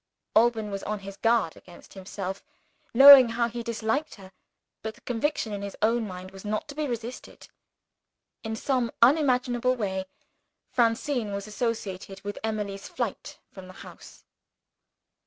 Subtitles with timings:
[0.35, 2.43] Alban was on his guard against himself,
[2.91, 4.31] knowing how he disliked her.
[4.81, 7.47] But the conviction in his own mind was not to be resisted.
[8.43, 10.05] In some unimaginable way,
[10.71, 14.23] Francine was associated with Emily's flight from the house.